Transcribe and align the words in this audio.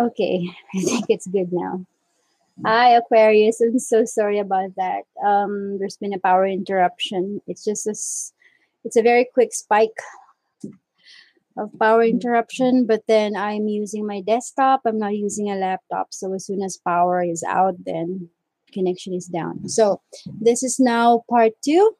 Okay, 0.00 0.48
I 0.74 0.80
think 0.80 1.06
it's 1.10 1.26
good 1.26 1.52
now. 1.52 1.84
Hi, 2.64 2.96
Aquarius. 2.96 3.60
I'm 3.60 3.78
so 3.78 4.06
sorry 4.06 4.38
about 4.38 4.70
that. 4.76 5.02
Um, 5.24 5.78
there's 5.78 5.98
been 5.98 6.14
a 6.14 6.18
power 6.18 6.46
interruption. 6.46 7.42
It's 7.46 7.64
just 7.64 7.86
a, 7.86 7.90
it's 8.84 8.96
a 8.96 9.02
very 9.02 9.26
quick 9.34 9.52
spike 9.52 9.98
of 11.58 11.70
power 11.78 12.02
interruption, 12.02 12.86
but 12.86 13.02
then 13.08 13.36
I'm 13.36 13.68
using 13.68 14.06
my 14.06 14.22
desktop. 14.22 14.80
I'm 14.86 14.98
not 14.98 15.16
using 15.16 15.50
a 15.50 15.56
laptop. 15.56 16.14
So 16.14 16.32
as 16.32 16.46
soon 16.46 16.62
as 16.62 16.78
power 16.78 17.22
is 17.22 17.42
out, 17.42 17.74
then 17.84 18.30
connection 18.72 19.12
is 19.12 19.26
down. 19.26 19.68
So 19.68 20.00
this 20.40 20.62
is 20.62 20.80
now 20.80 21.24
part 21.28 21.52
two 21.62 21.94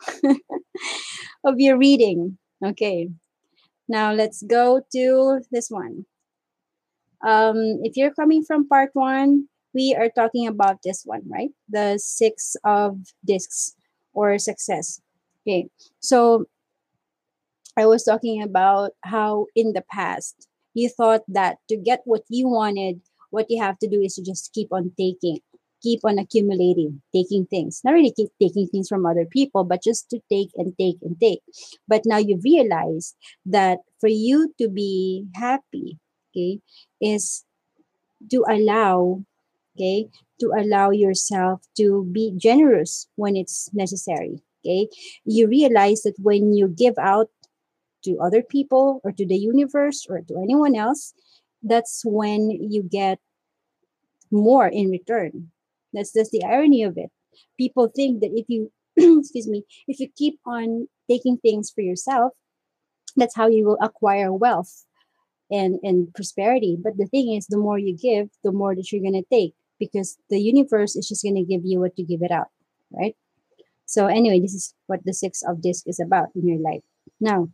of 1.44 1.58
your 1.58 1.78
reading. 1.78 2.36
Okay. 2.62 3.08
Now 3.88 4.12
let's 4.12 4.42
go 4.42 4.82
to 4.92 5.40
this 5.50 5.70
one. 5.70 6.04
Um, 7.26 7.80
if 7.82 7.96
you're 7.96 8.14
coming 8.14 8.44
from 8.44 8.68
part 8.68 8.90
one, 8.92 9.48
we 9.74 9.94
are 9.94 10.10
talking 10.10 10.46
about 10.46 10.82
this 10.82 11.02
one, 11.04 11.22
right? 11.28 11.50
The 11.68 11.98
six 11.98 12.56
of 12.64 12.98
discs 13.24 13.74
or 14.12 14.38
success. 14.38 15.00
Okay. 15.42 15.68
So 16.00 16.46
I 17.76 17.86
was 17.86 18.04
talking 18.04 18.42
about 18.42 18.92
how 19.04 19.46
in 19.54 19.72
the 19.72 19.84
past 19.90 20.48
you 20.74 20.88
thought 20.88 21.22
that 21.28 21.58
to 21.68 21.76
get 21.76 22.02
what 22.04 22.22
you 22.28 22.48
wanted, 22.48 23.00
what 23.30 23.46
you 23.48 23.62
have 23.62 23.78
to 23.78 23.88
do 23.88 24.00
is 24.00 24.14
to 24.16 24.22
just 24.22 24.52
keep 24.52 24.72
on 24.72 24.92
taking, 24.98 25.40
keep 25.82 26.00
on 26.04 26.18
accumulating, 26.18 27.00
taking 27.14 27.46
things. 27.46 27.80
Not 27.84 27.94
really 27.94 28.12
keep 28.12 28.30
taking 28.40 28.66
things 28.66 28.88
from 28.88 29.06
other 29.06 29.26
people, 29.26 29.64
but 29.64 29.82
just 29.82 30.10
to 30.10 30.20
take 30.30 30.50
and 30.56 30.74
take 30.78 30.98
and 31.02 31.18
take. 31.20 31.42
But 31.86 32.02
now 32.04 32.18
you 32.18 32.40
realize 32.42 33.14
that 33.46 33.78
for 34.00 34.08
you 34.08 34.52
to 34.60 34.68
be 34.68 35.26
happy, 35.34 35.98
okay, 36.38 36.60
is 37.00 37.44
to 38.30 38.44
allow, 38.48 39.24
okay, 39.76 40.08
to 40.40 40.52
allow 40.56 40.90
yourself 40.90 41.62
to 41.76 42.04
be 42.12 42.32
generous 42.36 43.08
when 43.16 43.36
it's 43.36 43.70
necessary. 43.72 44.42
Okay. 44.64 44.88
You 45.24 45.48
realize 45.48 46.02
that 46.02 46.14
when 46.18 46.52
you 46.52 46.68
give 46.68 46.94
out 46.98 47.30
to 48.04 48.18
other 48.18 48.42
people 48.42 49.00
or 49.04 49.12
to 49.12 49.26
the 49.26 49.36
universe 49.36 50.06
or 50.08 50.20
to 50.20 50.36
anyone 50.36 50.74
else, 50.74 51.14
that's 51.62 52.02
when 52.04 52.50
you 52.50 52.82
get 52.82 53.18
more 54.30 54.68
in 54.68 54.90
return. 54.90 55.50
That's 55.92 56.12
just 56.12 56.30
the 56.30 56.44
irony 56.44 56.82
of 56.82 56.96
it. 56.96 57.10
People 57.56 57.90
think 57.94 58.20
that 58.20 58.30
if 58.34 58.46
you, 58.48 58.70
excuse 58.96 59.48
me, 59.48 59.64
if 59.86 60.00
you 60.00 60.08
keep 60.16 60.38
on 60.44 60.88
taking 61.08 61.38
things 61.38 61.70
for 61.70 61.80
yourself, 61.80 62.32
that's 63.16 63.34
how 63.34 63.48
you 63.48 63.64
will 63.64 63.78
acquire 63.80 64.32
wealth 64.32 64.84
and 65.50 65.78
and 65.82 66.12
prosperity. 66.14 66.76
But 66.82 66.96
the 66.96 67.06
thing 67.06 67.34
is, 67.34 67.46
the 67.46 67.58
more 67.58 67.78
you 67.78 67.96
give, 67.96 68.28
the 68.44 68.52
more 68.52 68.74
that 68.74 68.92
you're 68.92 69.02
gonna 69.02 69.24
take 69.30 69.54
because 69.78 70.18
the 70.30 70.40
universe 70.40 70.96
is 70.96 71.08
just 71.08 71.24
gonna 71.24 71.44
give 71.44 71.62
you 71.64 71.80
what 71.80 71.98
you 71.98 72.06
give 72.06 72.22
it 72.22 72.30
out, 72.30 72.48
right? 72.92 73.16
So 73.86 74.06
anyway, 74.06 74.40
this 74.40 74.54
is 74.54 74.74
what 74.86 75.00
the 75.04 75.14
six 75.14 75.42
of 75.42 75.62
disc 75.62 75.84
is 75.86 76.00
about 76.00 76.28
in 76.34 76.46
your 76.46 76.58
life. 76.60 76.82
Now, 77.20 77.48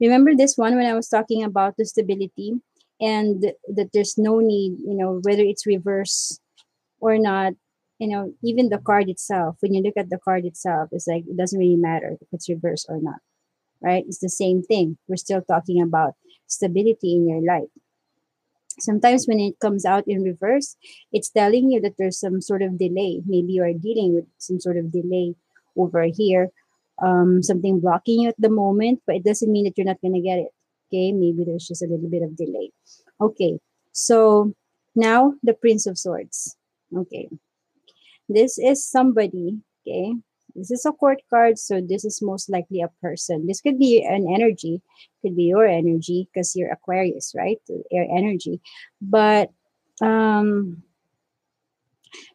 remember 0.00 0.34
this 0.34 0.56
one 0.56 0.76
when 0.76 0.86
I 0.86 0.94
was 0.94 1.08
talking 1.08 1.44
about 1.44 1.76
the 1.76 1.84
stability 1.84 2.54
and 3.00 3.44
that 3.68 3.90
there's 3.92 4.18
no 4.18 4.40
need, 4.40 4.78
you 4.80 4.94
know, 4.94 5.20
whether 5.22 5.42
it's 5.42 5.66
reverse 5.66 6.40
or 7.00 7.18
not, 7.18 7.52
you 7.98 8.08
know, 8.08 8.32
even 8.42 8.68
the 8.70 8.78
card 8.78 9.08
itself, 9.08 9.56
when 9.60 9.74
you 9.74 9.82
look 9.82 9.96
at 9.96 10.10
the 10.10 10.18
card 10.18 10.44
itself, 10.44 10.88
it's 10.92 11.06
like 11.06 11.24
it 11.28 11.36
doesn't 11.36 11.58
really 11.58 11.76
matter 11.76 12.16
if 12.20 12.28
it's 12.32 12.48
reverse 12.48 12.86
or 12.88 13.00
not, 13.00 13.20
right? 13.80 14.04
It's 14.06 14.18
the 14.18 14.28
same 14.28 14.62
thing. 14.62 14.98
We're 15.08 15.16
still 15.16 15.42
talking 15.42 15.82
about 15.82 16.14
stability 16.48 17.14
in 17.14 17.28
your 17.28 17.42
life. 17.42 17.70
Sometimes 18.80 19.26
when 19.26 19.40
it 19.40 19.58
comes 19.60 19.84
out 19.84 20.04
in 20.06 20.22
reverse, 20.22 20.76
it's 21.12 21.30
telling 21.30 21.70
you 21.70 21.80
that 21.80 21.94
there's 21.98 22.18
some 22.18 22.40
sort 22.40 22.62
of 22.62 22.78
delay. 22.78 23.22
Maybe 23.26 23.54
you 23.54 23.62
are 23.62 23.72
dealing 23.72 24.14
with 24.14 24.26
some 24.38 24.60
sort 24.60 24.76
of 24.76 24.92
delay 24.92 25.34
over 25.76 26.02
here 26.02 26.50
um, 27.00 27.42
something 27.42 27.80
blocking 27.80 28.22
you 28.22 28.28
at 28.28 28.40
the 28.40 28.50
moment, 28.50 29.02
but 29.06 29.16
it 29.16 29.24
doesn't 29.24 29.50
mean 29.50 29.64
that 29.64 29.74
you're 29.76 29.86
not 29.86 30.00
going 30.00 30.14
to 30.14 30.20
get 30.20 30.38
it. 30.38 30.48
Okay, 30.88 31.12
maybe 31.12 31.44
there's 31.44 31.68
just 31.68 31.82
a 31.82 31.86
little 31.86 32.08
bit 32.08 32.22
of 32.22 32.36
delay. 32.36 32.70
Okay, 33.20 33.58
so 33.92 34.54
now 34.96 35.34
the 35.42 35.52
Prince 35.54 35.86
of 35.86 35.98
Swords. 35.98 36.56
Okay, 36.96 37.28
this 38.28 38.58
is 38.58 38.84
somebody. 38.84 39.58
Okay, 39.86 40.14
this 40.58 40.70
is 40.70 40.84
a 40.84 40.92
court 40.92 41.22
card, 41.30 41.58
so 41.58 41.80
this 41.80 42.04
is 42.04 42.20
most 42.20 42.50
likely 42.50 42.82
a 42.82 42.92
person. 43.00 43.46
This 43.46 43.60
could 43.60 43.78
be 43.78 44.04
an 44.04 44.26
energy, 44.28 44.82
could 45.22 45.36
be 45.36 45.44
your 45.44 45.66
energy 45.66 46.28
because 46.28 46.54
you're 46.56 46.72
Aquarius, 46.72 47.34
right? 47.36 47.60
Air 47.92 48.06
energy, 48.10 48.60
but 49.00 49.50
um 50.02 50.82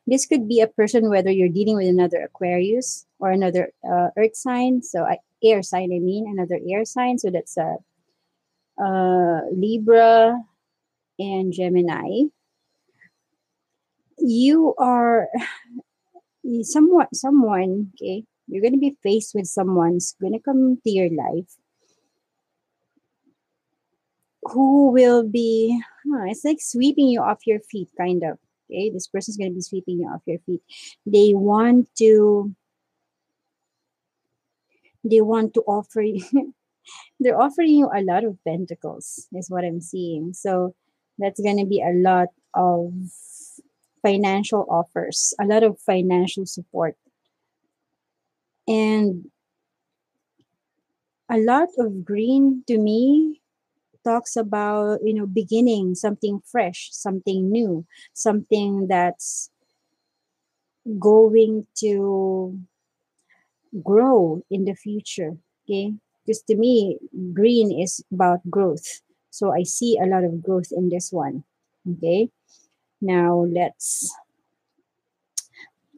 this 0.06 0.26
could 0.26 0.48
be 0.48 0.62
a 0.62 0.68
person, 0.68 1.10
whether 1.10 1.32
you're 1.32 1.50
dealing 1.50 1.78
with 1.78 1.88
another 1.88 2.22
Aquarius 2.24 3.06
or 3.20 3.32
another 3.32 3.72
uh, 3.90 4.10
Earth 4.18 4.36
sign, 4.36 4.82
so 4.82 5.04
uh, 5.04 5.16
air 5.44 5.64
sign, 5.64 5.92
I 5.94 6.00
mean, 6.00 6.28
another 6.28 6.60
air 6.70 6.86
sign. 6.86 7.18
So 7.18 7.30
that's 7.30 7.58
a 7.58 7.78
uh, 8.82 9.42
Libra 9.52 10.40
and 11.20 11.54
Gemini. 11.54 12.24
You 14.18 14.76
are 14.78 15.28
somewhat 16.64 17.16
someone, 17.16 17.92
okay? 17.96 18.24
You're 18.48 18.62
going 18.62 18.74
to 18.74 18.80
be 18.80 18.98
faced 19.02 19.34
with 19.36 19.48
someone's 19.48 20.16
going 20.20 20.34
to 20.34 20.40
come 20.40 20.78
to 20.84 20.92
your 20.92 21.10
life 21.10 21.56
who 24.44 24.92
will 24.92 25.24
be, 25.24 25.82
huh, 26.06 26.26
it's 26.28 26.44
like 26.44 26.60
sweeping 26.60 27.08
you 27.08 27.22
off 27.22 27.48
your 27.48 27.60
feet, 27.72 27.90
kind 27.98 28.24
of 28.24 28.38
okay? 28.70 28.90
This 28.90 29.08
person's 29.08 29.38
going 29.38 29.52
to 29.52 29.56
be 29.56 29.62
sweeping 29.62 30.00
you 30.00 30.08
off 30.08 30.22
your 30.26 30.40
feet. 30.40 30.62
They 31.06 31.34
want 31.34 31.88
to 32.00 32.54
they 35.04 35.22
want 35.22 35.54
to 35.54 35.62
offer 35.62 36.02
you 36.02 36.24
they're 37.20 37.40
offering 37.40 37.72
you 37.72 37.90
a 37.94 38.02
lot 38.02 38.24
of 38.24 38.38
pentacles 38.46 39.28
is 39.34 39.50
what 39.50 39.66
i'm 39.66 39.82
seeing. 39.82 40.34
So 40.34 40.76
that's 41.18 41.42
going 41.42 41.58
to 41.58 41.66
be 41.66 41.82
a 41.82 41.94
lot 41.94 42.30
of 42.54 42.94
financial 44.04 44.68
offers 44.70 45.34
a 45.42 45.46
lot 45.46 45.64
of 45.64 45.80
financial 45.80 46.46
support. 46.46 46.96
And 48.68 49.26
a 51.30 51.38
lot 51.38 51.70
of 51.80 52.06
green 52.06 52.64
to 52.68 52.78
me 52.78 53.42
talks 54.04 54.36
about 54.36 55.00
you 55.04 55.14
know 55.14 55.26
beginning 55.26 55.96
something 55.96 56.42
fresh 56.46 56.90
something 56.92 57.50
new 57.50 57.86
something 58.14 58.88
that's 58.88 59.50
going 61.00 61.66
to 61.74 62.60
grow 63.82 64.44
in 64.52 64.66
the 64.66 64.76
future 64.76 65.38
okay? 65.64 65.94
Because 66.26 66.42
to 66.44 66.56
me 66.56 67.00
green 67.34 67.72
is 67.72 68.04
about 68.12 68.40
growth. 68.50 69.02
So 69.32 69.52
i 69.52 69.64
see 69.64 69.98
a 69.98 70.06
lot 70.06 70.24
of 70.24 70.44
growth 70.44 70.70
in 70.72 70.90
this 70.90 71.12
one 71.12 71.44
okay 71.90 72.30
now 73.04 73.46
let's 73.52 74.16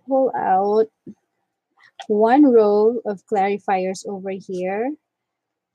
pull 0.07 0.31
out 0.35 0.87
one 2.07 2.43
row 2.45 2.99
of 3.05 3.25
clarifiers 3.31 4.05
over 4.07 4.31
here 4.31 4.93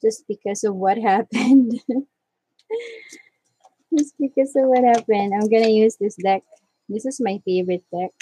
just 0.03 0.27
because 0.29 0.65
of 0.65 0.75
what 0.75 0.99
happened 1.13 1.81
just 3.97 4.15
because 4.19 4.55
of 4.57 4.69
what 4.69 4.85
happened, 4.85 5.33
I'm 5.35 5.49
gonna 5.49 5.69
use 5.69 5.97
this 5.97 6.17
deck. 6.17 6.43
This 6.89 7.07
is 7.07 7.21
my 7.21 7.41
favorite 7.45 7.85
deck. 7.93 8.13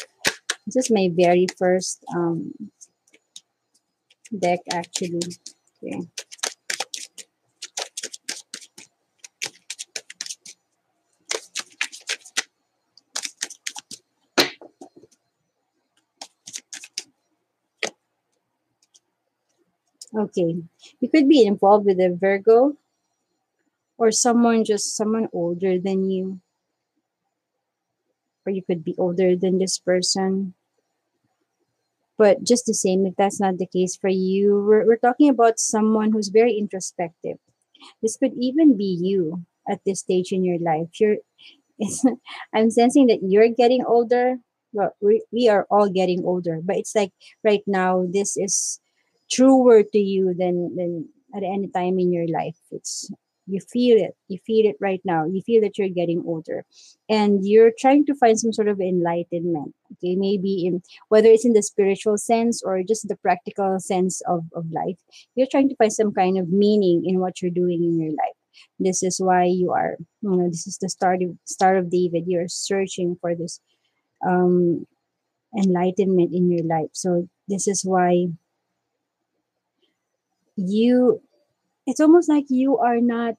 This 0.67 0.77
is 0.77 0.91
my 0.91 1.11
very 1.13 1.47
first 1.59 2.05
um, 2.15 2.53
deck 4.37 4.61
actually. 4.73 5.21
Okay. 5.83 6.01
Okay, 20.19 20.57
you 20.99 21.09
could 21.09 21.29
be 21.29 21.47
involved 21.47 21.87
with 21.87 22.01
a 22.01 22.11
Virgo 22.11 22.77
or 23.99 24.11
someone 24.11 24.65
just 24.65 24.97
someone 24.97 25.29
older 25.33 25.79
than 25.79 26.11
you. 26.11 26.41
Or 28.45 28.51
you 28.51 28.63
could 28.63 28.83
be 28.83 28.97
older 28.99 29.37
than 29.37 29.59
this 29.59 29.79
person. 29.79 30.55
But 32.17 32.43
just 32.43 32.67
the 32.67 32.75
same 32.75 33.07
if 33.07 33.15
that's 33.15 33.39
not 33.39 33.59
the 33.59 33.67
case 33.67 33.95
for 33.95 34.09
you 34.09 34.59
we're, 34.67 34.85
we're 34.87 34.97
talking 34.97 35.29
about 35.29 35.61
someone 35.61 36.11
who's 36.11 36.35
very 36.35 36.59
introspective. 36.59 37.39
This 38.03 38.17
could 38.17 38.35
even 38.35 38.77
be 38.77 38.99
you 39.01 39.45
at 39.71 39.85
this 39.87 40.01
stage 40.01 40.33
in 40.33 40.43
your 40.43 40.59
life. 40.59 40.89
You're 40.99 41.19
i'm 42.53 42.73
sensing 42.73 43.07
that 43.07 43.23
you're 43.23 43.55
getting 43.55 43.85
older. 43.87 44.39
Well 44.73 44.97
we, 45.01 45.23
we 45.31 45.49
are 45.49 45.67
all 45.71 45.89
getting 45.89 46.25
older 46.25 46.59
but 46.61 46.77
it's 46.77 46.97
like 46.97 47.13
right 47.45 47.63
now 47.69 48.07
this 48.11 48.37
is 48.37 48.81
truer 49.31 49.83
to 49.83 49.99
you 49.99 50.35
than 50.35 50.77
than 50.77 51.09
at 51.35 51.43
any 51.43 51.69
time 51.69 51.99
in 51.99 52.13
your 52.13 52.29
life. 52.29 52.57
It's 52.71 53.11
you 53.49 53.61
feel 53.61 53.97
it 53.99 54.15
you 54.29 54.39
feel 54.47 54.67
it 54.67 54.77
right 54.81 55.01
now 55.05 55.25
you 55.25 55.41
feel 55.43 55.61
that 55.63 55.79
you're 55.79 55.89
getting 55.89 56.23
older 56.27 56.65
and 57.09 57.47
you're 57.47 57.73
trying 57.79 58.05
to 58.05 58.15
find 58.15 58.39
some 58.39 58.53
sort 58.53 58.69
of 58.69 58.81
enlightenment 58.81 59.75
okay? 59.93 60.15
Maybe 60.15 60.67
in 60.67 60.83
whether 61.09 61.29
it's 61.29 61.47
in 61.47 61.55
the 61.55 61.63
spiritual 61.63 62.19
sense 62.19 62.63
or 62.63 62.83
just 62.83 63.09
the 63.09 63.17
practical 63.17 63.81
sense 63.81 64.21
of, 64.29 64.45
of 64.55 64.71
life 64.71 64.99
you're 65.35 65.49
trying 65.51 65.69
to 65.71 65.77
find 65.77 65.93
some 65.93 66.13
kind 66.13 66.39
of 66.39 66.51
meaning 66.51 67.05
in 67.07 67.21
what 67.21 67.41
you're 67.41 67.51
doing 67.51 67.83
in 67.83 67.99
your 67.99 68.11
life. 68.11 68.37
This 68.79 69.03
is 69.03 69.19
why 69.19 69.45
you 69.45 69.73
are 69.73 69.97
you 70.21 70.31
know 70.31 70.49
this 70.49 70.67
is 70.67 70.79
the 70.79 70.89
start 70.89 71.23
of 71.23 71.31
star 71.45 71.77
of 71.77 71.91
David. 71.91 72.25
You're 72.27 72.49
searching 72.49 73.17
for 73.21 73.35
this 73.35 73.61
um 74.27 74.87
enlightenment 75.57 76.35
in 76.35 76.51
your 76.51 76.65
life. 76.65 76.91
So 76.93 77.29
this 77.49 77.67
is 77.67 77.83
why 77.85 78.27
you 80.59 81.23
it's 81.87 82.01
almost 82.01 82.29
like 82.29 82.47
you 82.49 82.79
are 82.79 83.01
not 83.01 83.35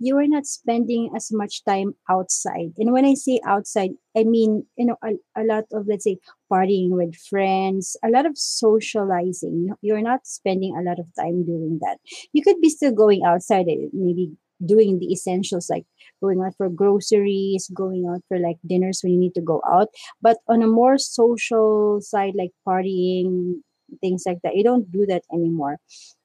you 0.00 0.16
are 0.16 0.28
not 0.28 0.46
spending 0.46 1.10
as 1.16 1.32
much 1.32 1.64
time 1.64 1.94
outside. 2.08 2.72
And 2.78 2.92
when 2.92 3.04
i 3.04 3.14
say 3.14 3.40
outside 3.46 3.90
i 4.16 4.24
mean 4.24 4.64
you 4.76 4.86
know 4.86 4.96
a, 5.02 5.14
a 5.36 5.44
lot 5.44 5.64
of 5.72 5.86
let's 5.88 6.04
say 6.04 6.18
partying 6.52 6.90
with 6.90 7.16
friends 7.16 7.96
a 8.04 8.08
lot 8.10 8.26
of 8.26 8.38
socializing. 8.38 9.70
You're 9.82 10.02
not 10.02 10.26
spending 10.26 10.76
a 10.76 10.82
lot 10.82 10.98
of 10.98 11.06
time 11.18 11.44
doing 11.44 11.78
that. 11.82 11.98
You 12.32 12.42
could 12.42 12.60
be 12.60 12.70
still 12.70 12.92
going 12.92 13.24
outside 13.24 13.66
eh, 13.68 13.88
maybe 13.92 14.32
doing 14.64 14.98
the 14.98 15.12
essentials 15.12 15.70
like 15.70 15.86
going 16.20 16.40
out 16.42 16.54
for 16.56 16.68
groceries 16.68 17.70
going 17.74 18.06
out 18.10 18.22
for 18.28 18.38
like 18.38 18.56
dinners 18.66 19.00
when 19.02 19.12
you 19.12 19.20
need 19.20 19.34
to 19.34 19.40
go 19.40 19.62
out. 19.68 19.88
But 20.22 20.38
on 20.48 20.62
a 20.62 20.66
more 20.66 20.98
social 20.98 22.00
side 22.00 22.34
like 22.36 22.50
partying 22.66 23.60
things 24.00 24.24
like 24.26 24.38
that 24.42 24.54
you 24.54 24.62
don't 24.62 24.90
do 24.92 25.06
that 25.06 25.22
anymore 25.32 25.78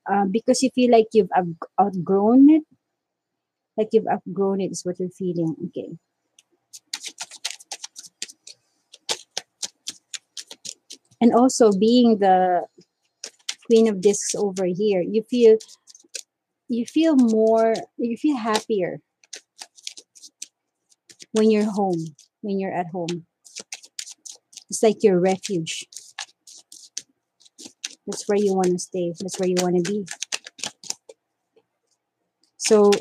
uh, 0.10 0.26
because 0.30 0.62
you 0.62 0.70
feel 0.76 0.92
like 0.92 1.08
you've 1.14 1.30
outgrown 1.80 2.50
it. 2.50 2.64
Like 3.78 3.90
you've 3.92 4.08
outgrown 4.08 4.62
it 4.62 4.72
is 4.72 4.86
what 4.86 5.00
you're 5.00 5.10
feeling. 5.10 5.56
Okay. 5.68 5.98
And 11.22 11.34
also 11.34 11.72
being 11.72 12.20
the 12.20 12.68
queen 13.66 13.88
of 13.88 14.02
discs 14.02 14.36
over 14.36 14.66
here 14.66 15.02
you 15.02 15.24
feel 15.24 15.58
you 16.68 16.86
feel 16.86 17.16
more 17.16 17.74
you 17.98 18.18
feel 18.18 18.36
happier 18.36 19.00
when 21.32 21.50
you're 21.50 21.72
home 21.72 22.04
when 22.42 22.60
you're 22.60 22.74
at 22.74 22.88
home. 22.88 23.26
It's 24.70 24.84
like 24.84 25.04
your 25.04 25.20
refuge 25.20 25.86
that's 28.06 28.28
where 28.28 28.38
you 28.38 28.54
want 28.54 28.68
to 28.68 28.80
stay. 28.80 29.14
That's 29.20 29.40
where 29.40 29.50
you 29.50 29.56
want 29.62 29.86
to 29.86 29.92
be. 29.92 30.06
So 32.64 32.92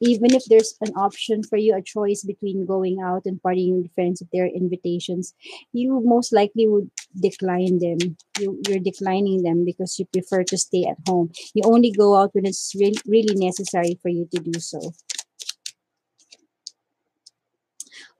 even 0.00 0.34
if 0.34 0.44
there's 0.46 0.74
an 0.80 0.92
option 0.96 1.44
for 1.44 1.56
you, 1.56 1.76
a 1.76 1.82
choice 1.82 2.24
between 2.24 2.66
going 2.66 2.98
out 3.00 3.22
and 3.24 3.40
partying 3.40 3.80
with 3.80 3.94
friends, 3.94 4.20
if 4.20 4.26
there 4.32 4.46
are 4.46 4.48
invitations, 4.48 5.32
you 5.72 6.02
most 6.04 6.32
likely 6.32 6.66
would 6.66 6.90
decline 7.20 7.78
them. 7.78 8.16
You, 8.40 8.60
you're 8.66 8.80
declining 8.80 9.44
them 9.44 9.64
because 9.64 9.96
you 9.96 10.06
prefer 10.06 10.42
to 10.42 10.58
stay 10.58 10.86
at 10.90 10.96
home. 11.06 11.30
You 11.54 11.62
only 11.66 11.92
go 11.92 12.16
out 12.16 12.34
when 12.34 12.46
it's 12.46 12.72
really, 12.74 12.98
really 13.06 13.36
necessary 13.36 13.96
for 14.02 14.08
you 14.08 14.26
to 14.34 14.40
do 14.40 14.58
so. 14.58 14.80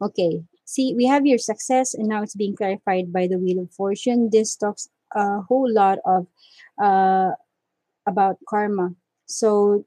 Okay, 0.00 0.44
see, 0.64 0.94
we 0.94 1.06
have 1.06 1.26
your 1.26 1.38
success 1.38 1.94
and 1.94 2.06
now 2.06 2.22
it's 2.22 2.36
being 2.36 2.54
clarified 2.54 3.12
by 3.12 3.26
the 3.26 3.38
Wheel 3.38 3.58
of 3.58 3.72
Fortune. 3.72 4.30
This 4.30 4.54
talks 4.54 4.88
a 5.14 5.40
whole 5.42 5.70
lot 5.70 5.98
of 6.04 6.26
uh, 6.82 7.32
about 8.06 8.38
karma. 8.48 8.94
So 9.26 9.84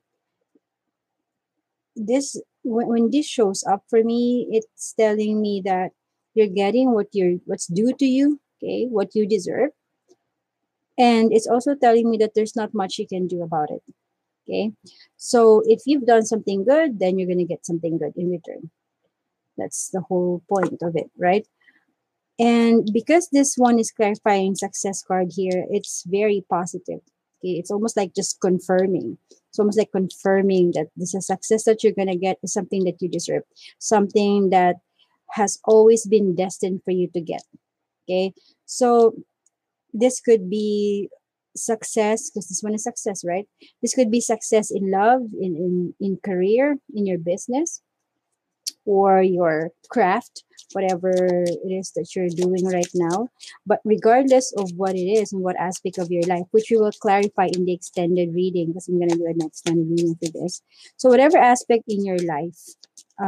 this 1.96 2.40
when, 2.64 2.88
when 2.88 3.12
this 3.12 3.28
shows 3.28 3.64
up 3.64 3.84
for 3.90 4.04
me, 4.04 4.48
it's 4.52 4.94
telling 4.94 5.42
me 5.42 5.62
that 5.66 5.92
you're 6.34 6.48
getting 6.48 6.94
what 6.94 7.08
you're 7.14 7.38
what's 7.46 7.68
due 7.68 7.94
to 7.94 8.06
you, 8.06 8.40
okay, 8.58 8.86
what 8.86 9.16
you 9.16 9.28
deserve. 9.28 9.72
And 10.98 11.34
it's 11.34 11.48
also 11.48 11.76
telling 11.76 12.10
me 12.10 12.18
that 12.18 12.34
there's 12.36 12.56
not 12.56 12.74
much 12.74 12.98
you 12.98 13.08
can 13.08 13.28
do 13.28 13.44
about 13.44 13.70
it. 13.70 13.84
Okay. 14.48 14.72
So 15.18 15.64
if 15.66 15.82
you've 15.86 16.06
done 16.06 16.26
something 16.26 16.64
good, 16.64 17.00
then 17.00 17.18
you're 17.18 17.28
gonna 17.28 17.46
get 17.46 17.66
something 17.66 17.98
good 17.98 18.14
in 18.16 18.30
return. 18.30 18.70
That's 19.58 19.90
the 19.90 20.02
whole 20.02 20.44
point 20.50 20.82
of 20.82 20.96
it, 20.96 21.10
right? 21.18 21.48
And 22.40 22.90
because 22.92 23.30
this 23.32 23.56
one 23.56 23.80
is 23.80 23.92
clarifying 23.92 24.56
success 24.56 25.02
card 25.04 25.32
here, 25.34 25.66
it's 25.70 26.04
very 26.06 26.44
positive. 26.50 27.00
Okay, 27.40 27.54
it's 27.60 27.72
almost 27.72 27.96
like 27.96 28.14
just 28.14 28.42
confirming. 28.42 29.18
It's 29.32 29.60
almost 29.60 29.78
like 29.78 29.92
confirming 29.92 30.72
that 30.76 30.88
this 30.98 31.14
is 31.14 31.16
a 31.16 31.22
success 31.22 31.64
that 31.64 31.84
you're 31.84 31.94
gonna 31.94 32.18
get 32.18 32.38
is 32.44 32.52
something 32.52 32.84
that 32.84 33.02
you 33.02 33.08
deserve, 33.08 33.44
something 33.80 34.50
that 34.50 34.76
has 35.32 35.60
always 35.66 36.06
been 36.06 36.36
destined 36.36 36.82
for 36.84 36.92
you 36.92 37.10
to 37.14 37.22
get. 37.22 37.44
Okay, 38.04 38.34
so 38.66 39.16
this 39.94 40.20
could 40.20 40.50
be 40.50 41.10
success 41.56 42.30
because 42.30 42.50
this 42.50 42.62
one 42.62 42.74
is 42.76 42.84
success, 42.84 43.24
right? 43.26 43.48
This 43.82 43.96
could 43.96 44.12
be 44.12 44.20
success 44.20 44.72
in 44.72 44.92
love, 44.92 45.22
in 45.40 45.56
in 45.56 45.94
in 46.02 46.20
career, 46.24 46.78
in 46.94 47.06
your 47.06 47.18
business 47.18 47.82
or 48.86 49.22
your 49.22 49.72
craft, 49.90 50.44
whatever 50.74 51.12
it 51.12 51.72
is 51.72 51.92
that 51.96 52.16
you're 52.16 52.30
doing 52.30 52.66
right 52.66 52.90
now. 52.94 53.28
But 53.66 53.80
regardless 53.84 54.54
of 54.58 54.72
what 54.76 54.96
it 54.96 55.08
is 55.08 55.34
and 55.34 55.42
what 55.42 55.56
aspect 55.58 55.98
of 55.98 56.12
your 56.12 56.24
life, 56.24 56.46
which 56.52 56.70
we 56.70 56.78
will 56.78 56.92
clarify 56.92 57.48
in 57.54 57.66
the 57.66 57.74
extended 57.74 58.34
reading, 58.34 58.68
because 58.68 58.88
I'm 58.88 59.00
going 59.00 59.10
to 59.10 59.18
do 59.18 59.26
an 59.26 59.46
extended 59.46 59.90
reading 59.90 60.16
for 60.16 60.32
this. 60.32 60.62
So, 60.98 61.10
whatever 61.10 61.38
aspect 61.38 61.84
in 61.88 62.06
your 62.06 62.20
life 62.20 62.60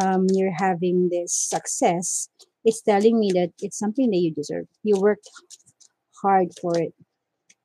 um, 0.01 0.27
you're 0.31 0.56
having 0.56 1.09
this 1.09 1.33
success, 1.33 2.30
it's 2.63 2.81
telling 2.81 3.19
me 3.19 3.31
that 3.33 3.51
it's 3.59 3.77
something 3.80 4.09
that 4.12 4.18
you 4.18 4.33
deserve. 4.33 4.68
You 4.83 5.00
worked 5.00 5.30
hard 6.21 6.50
for 6.62 6.77
it. 6.77 6.94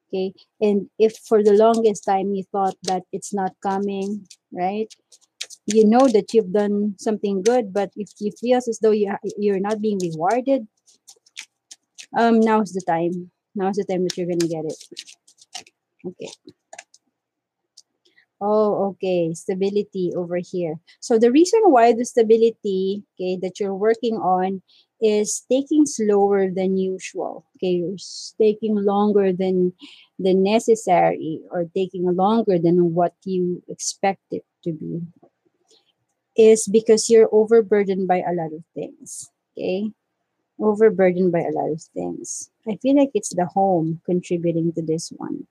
Okay. 0.08 0.34
And 0.60 0.90
if 0.98 1.16
for 1.26 1.42
the 1.42 1.54
longest 1.54 2.04
time 2.04 2.34
you 2.34 2.44
thought 2.52 2.74
that 2.84 3.02
it's 3.12 3.32
not 3.32 3.52
coming, 3.62 4.26
right? 4.52 4.92
You 5.67 5.87
know 5.87 6.09
that 6.09 6.32
you've 6.35 6.53
done 6.53 6.94
something 6.99 7.43
good 7.43 7.73
but 7.73 7.91
if 7.97 8.09
you 8.19 8.31
feel 8.41 8.56
as 8.59 8.79
though 8.82 8.91
you 8.91 9.14
you're 9.38 9.61
not 9.61 9.81
being 9.81 9.99
rewarded 9.99 10.67
um 12.19 12.41
now's 12.41 12.73
the 12.73 12.82
time. 12.87 13.31
Now's 13.55 13.76
the 13.76 13.85
time 13.85 14.05
that 14.05 14.17
you're 14.17 14.26
gonna 14.26 14.49
get 14.49 14.64
it. 14.64 14.79
Okay. 16.05 16.29
Oh 18.41 18.90
okay. 18.90 19.33
Stability 19.35 20.12
over 20.16 20.37
here. 20.38 20.76
So 21.00 21.19
the 21.19 21.31
reason 21.31 21.61
why 21.66 21.92
the 21.92 22.04
stability 22.04 23.04
okay 23.14 23.37
that 23.42 23.61
you're 23.61 23.75
working 23.75 24.16
on 24.16 24.62
is 25.00 25.45
taking 25.50 25.87
slower 25.87 26.50
than 26.50 26.76
usual 26.76 27.45
okay? 27.57 27.83
Taking 28.38 28.76
longer 28.76 29.33
than 29.33 29.73
the 30.19 30.35
necessary 30.35 31.40
or 31.50 31.66
taking 31.75 32.04
longer 32.14 32.59
than 32.59 32.95
what 32.95 33.14
you 33.25 33.62
expect 33.69 34.23
it 34.31 34.45
to 34.64 34.73
be 34.73 35.00
is 36.36 36.66
because 36.66 37.10
you're 37.10 37.28
overburdened 37.32 38.08
by 38.08 38.18
a 38.18 38.32
lot 38.32 38.52
of 38.52 38.64
things. 38.74 39.30
Okay? 39.56 39.92
Overburdened 40.58 41.32
by 41.32 41.40
a 41.40 41.50
lot 41.50 41.70
of 41.70 41.82
things. 41.94 42.50
I 42.68 42.76
feel 42.76 42.96
like 42.96 43.10
it's 43.14 43.34
the 43.34 43.46
home 43.46 44.00
contributing 44.04 44.72
to 44.74 44.82
this 44.82 45.10
one. 45.16 45.46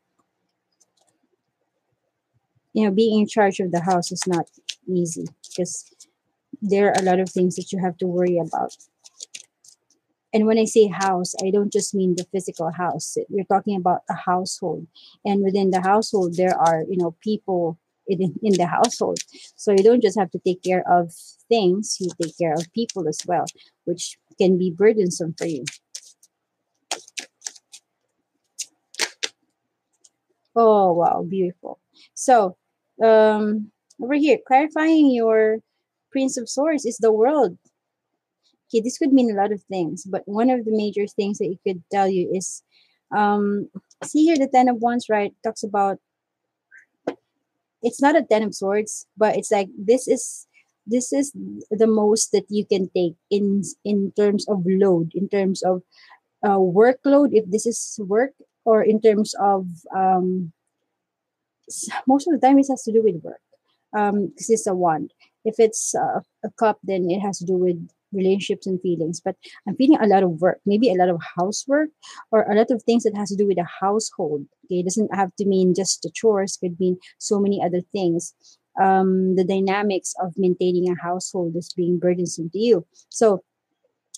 You 2.73 2.85
know, 2.85 2.91
being 2.91 3.19
in 3.19 3.27
charge 3.27 3.59
of 3.59 3.71
the 3.71 3.81
house 3.81 4.11
is 4.11 4.25
not 4.25 4.49
easy 4.87 5.25
because 5.47 5.93
there 6.61 6.87
are 6.87 6.99
a 6.99 7.03
lot 7.03 7.19
of 7.19 7.29
things 7.29 7.55
that 7.57 7.71
you 7.71 7.79
have 7.79 7.97
to 7.97 8.07
worry 8.07 8.37
about. 8.37 8.75
And 10.33 10.45
when 10.45 10.57
I 10.57 10.65
say 10.65 10.87
house, 10.87 11.35
I 11.43 11.51
don't 11.51 11.73
just 11.73 11.93
mean 11.93 12.15
the 12.15 12.25
physical 12.31 12.71
house. 12.71 13.17
We're 13.27 13.43
talking 13.43 13.75
about 13.75 14.03
a 14.09 14.13
household. 14.13 14.87
And 15.25 15.43
within 15.43 15.71
the 15.71 15.81
household, 15.81 16.37
there 16.37 16.57
are, 16.57 16.83
you 16.87 16.95
know, 16.95 17.15
people 17.21 17.77
in, 18.19 18.33
in 18.43 18.53
the 18.53 18.65
household. 18.65 19.19
So 19.55 19.71
you 19.71 19.83
don't 19.83 20.01
just 20.01 20.19
have 20.19 20.31
to 20.31 20.39
take 20.39 20.63
care 20.63 20.83
of 20.89 21.13
things, 21.47 21.97
you 21.99 22.09
take 22.21 22.37
care 22.37 22.53
of 22.53 22.71
people 22.73 23.07
as 23.07 23.19
well, 23.25 23.45
which 23.85 24.17
can 24.37 24.57
be 24.57 24.71
burdensome 24.71 25.35
for 25.37 25.45
you. 25.45 25.63
Oh, 30.55 30.91
wow, 30.93 31.25
beautiful. 31.27 31.79
So, 32.13 32.57
um, 33.01 33.71
over 34.01 34.15
here, 34.15 34.37
clarifying 34.45 35.11
your 35.11 35.59
Prince 36.11 36.37
of 36.37 36.49
Swords 36.49 36.85
is 36.85 36.97
the 36.97 37.11
world. 37.11 37.57
Okay, 38.67 38.81
this 38.81 38.97
could 38.97 39.13
mean 39.13 39.31
a 39.31 39.41
lot 39.41 39.51
of 39.51 39.61
things, 39.63 40.03
but 40.03 40.23
one 40.25 40.49
of 40.49 40.65
the 40.65 40.75
major 40.75 41.07
things 41.07 41.37
that 41.37 41.45
it 41.45 41.59
could 41.65 41.83
tell 41.91 42.07
you 42.07 42.31
is 42.33 42.63
um, 43.15 43.69
see 44.03 44.23
here 44.23 44.37
the 44.37 44.47
Ten 44.47 44.69
of 44.69 44.77
Wands, 44.77 45.07
right? 45.09 45.33
Talks 45.43 45.63
about 45.63 45.99
it's 47.81 48.01
not 48.01 48.15
a 48.15 48.23
ten 48.23 48.43
of 48.43 48.55
swords 48.55 49.07
but 49.17 49.35
it's 49.35 49.51
like 49.51 49.69
this 49.77 50.07
is 50.07 50.47
this 50.87 51.13
is 51.13 51.31
the 51.69 51.87
most 51.87 52.31
that 52.31 52.45
you 52.49 52.65
can 52.65 52.89
take 52.95 53.15
in 53.29 53.61
in 53.85 54.11
terms 54.17 54.47
of 54.47 54.63
load 54.65 55.11
in 55.13 55.29
terms 55.29 55.61
of 55.63 55.81
uh, 56.43 56.57
workload 56.57 57.29
if 57.31 57.45
this 57.49 57.65
is 57.65 57.99
work 58.07 58.31
or 58.65 58.83
in 58.83 59.01
terms 59.01 59.33
of 59.39 59.67
um 59.95 60.51
most 62.07 62.27
of 62.27 62.33
the 62.33 62.45
time 62.45 62.59
it 62.59 62.67
has 62.69 62.83
to 62.83 62.91
do 62.91 63.03
with 63.03 63.23
work. 63.23 63.41
Um 63.97 64.27
because 64.27 64.49
it's 64.49 64.67
a 64.67 64.75
wand. 64.75 65.13
If 65.45 65.59
it's 65.59 65.95
uh, 65.95 66.21
a 66.43 66.51
cup 66.57 66.79
then 66.83 67.09
it 67.09 67.19
has 67.19 67.39
to 67.39 67.45
do 67.45 67.53
with 67.53 67.89
relationships 68.11 68.67
and 68.67 68.81
feelings 68.81 69.21
but 69.23 69.35
i'm 69.67 69.75
feeling 69.75 69.99
a 70.01 70.07
lot 70.07 70.23
of 70.23 70.41
work 70.41 70.59
maybe 70.65 70.89
a 70.89 70.95
lot 70.95 71.09
of 71.09 71.19
housework 71.37 71.89
or 72.31 72.43
a 72.43 72.55
lot 72.55 72.71
of 72.71 72.81
things 72.83 73.03
that 73.03 73.15
has 73.15 73.29
to 73.29 73.35
do 73.35 73.47
with 73.47 73.57
the 73.57 73.67
household. 73.79 74.45
Okay 74.65 74.79
it 74.79 74.83
doesn't 74.83 75.13
have 75.15 75.35
to 75.35 75.45
mean 75.45 75.73
just 75.75 76.01
the 76.01 76.11
chores 76.13 76.57
could 76.57 76.79
mean 76.79 76.97
so 77.17 77.39
many 77.39 77.61
other 77.63 77.81
things. 77.91 78.33
Um 78.81 79.35
the 79.35 79.43
dynamics 79.43 80.13
of 80.21 80.33
maintaining 80.37 80.89
a 80.89 81.01
household 81.01 81.55
is 81.55 81.73
being 81.75 81.99
burdensome 81.99 82.49
to 82.51 82.59
you. 82.59 82.85
So 83.09 83.43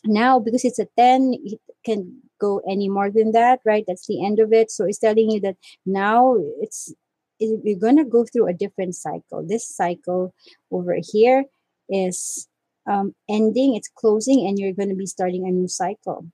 now 0.06 0.40
because 0.40 0.66
it's 0.66 0.80
a 0.80 0.88
10 0.98 1.34
it 1.44 1.60
can 1.86 2.22
go 2.40 2.62
any 2.70 2.90
more 2.90 3.10
than 3.10 3.32
that 3.32 3.60
right? 3.66 3.86
That's 3.88 4.08
the 4.08 4.26
end 4.26 4.40
of 4.40 4.54
it. 4.54 4.72
So 4.72 4.86
it's 4.86 5.00
telling 5.00 5.32
you 5.32 5.40
that 5.42 5.58
now 5.86 6.36
it's 6.62 6.94
it, 7.40 7.60
you're 7.64 7.80
going 7.80 7.98
to 7.98 8.06
go 8.06 8.26
through 8.26 8.48
a 8.48 8.54
different 8.54 8.96
cycle. 8.96 9.44
This 9.46 9.68
cycle 9.68 10.34
over 10.72 10.96
here 11.12 11.46
is 11.90 12.48
um, 12.88 13.16
ending 13.30 13.76
it's 13.76 13.90
closing 13.96 14.46
and 14.48 14.60
you're 14.60 14.74
going 14.74 14.90
to 14.90 14.96
be 14.96 15.06
starting 15.06 15.48
a 15.48 15.52
new 15.52 15.68
cycle 15.68 16.26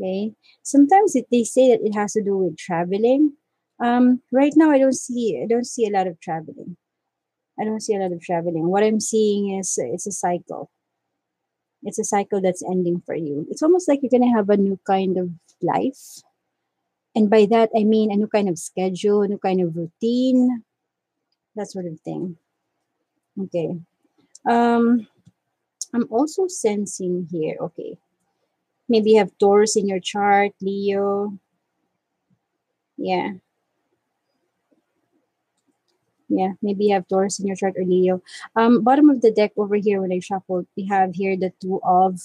okay 0.00 0.32
sometimes 0.62 1.14
it, 1.14 1.26
they 1.30 1.44
say 1.44 1.70
that 1.70 1.84
it 1.84 1.94
has 1.94 2.12
to 2.12 2.22
do 2.22 2.36
with 2.36 2.56
traveling 2.56 3.32
um, 3.80 4.22
right 4.32 4.52
now 4.56 4.70
i 4.70 4.78
don't 4.78 4.96
see 4.96 5.40
i 5.42 5.46
don't 5.46 5.66
see 5.66 5.86
a 5.86 5.90
lot 5.90 6.06
of 6.06 6.18
traveling 6.20 6.76
i 7.60 7.64
don't 7.64 7.82
see 7.82 7.94
a 7.94 7.98
lot 7.98 8.12
of 8.12 8.20
traveling 8.20 8.68
what 8.68 8.82
i'm 8.82 9.00
seeing 9.00 9.58
is 9.58 9.78
it's 9.78 10.06
a 10.06 10.12
cycle 10.12 10.70
it's 11.82 11.98
a 11.98 12.04
cycle 12.04 12.40
that's 12.40 12.62
ending 12.62 13.02
for 13.04 13.14
you. 13.14 13.46
It's 13.50 13.62
almost 13.62 13.88
like 13.88 14.00
you're 14.02 14.10
going 14.10 14.28
to 14.28 14.36
have 14.36 14.50
a 14.50 14.56
new 14.56 14.78
kind 14.86 15.16
of 15.16 15.30
life. 15.62 16.22
And 17.14 17.30
by 17.30 17.46
that, 17.50 17.70
I 17.76 17.84
mean 17.84 18.10
a 18.12 18.16
new 18.16 18.28
kind 18.28 18.48
of 18.48 18.58
schedule, 18.58 19.22
a 19.22 19.28
new 19.28 19.38
kind 19.38 19.60
of 19.60 19.76
routine, 19.76 20.64
that 21.56 21.70
sort 21.70 21.86
of 21.86 22.00
thing. 22.00 22.36
Okay. 23.40 23.76
Um, 24.48 25.06
I'm 25.94 26.06
also 26.10 26.46
sensing 26.48 27.28
here, 27.30 27.56
okay. 27.60 27.98
Maybe 28.88 29.12
you 29.12 29.18
have 29.18 29.36
Taurus 29.38 29.76
in 29.76 29.86
your 29.88 30.00
chart, 30.00 30.52
Leo. 30.60 31.38
Yeah. 32.96 33.32
Yeah, 36.28 36.52
maybe 36.60 36.86
you 36.86 36.94
have 36.94 37.08
Taurus 37.08 37.40
in 37.40 37.46
your 37.46 37.56
chart 37.56 37.74
or 37.76 37.84
Leo. 37.84 38.22
Um, 38.54 38.82
bottom 38.82 39.08
of 39.08 39.22
the 39.22 39.30
deck 39.30 39.52
over 39.56 39.76
here 39.76 40.00
when 40.00 40.12
I 40.12 40.20
shuffled, 40.20 40.66
we 40.76 40.86
have 40.86 41.14
here 41.14 41.36
the 41.36 41.52
two 41.60 41.80
of 41.82 42.20